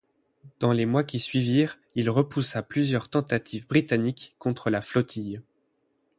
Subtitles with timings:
[0.59, 5.43] Dans les mois qui suivirent, il repoussa plusieurs tentatives britanniques contre la flottille.